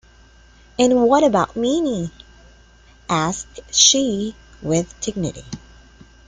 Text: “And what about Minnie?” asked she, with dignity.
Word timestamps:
“And 0.79 0.95
what 1.07 1.23
about 1.23 1.55
Minnie?” 1.55 2.09
asked 3.07 3.59
she, 3.71 4.35
with 4.59 4.99
dignity. 4.99 5.45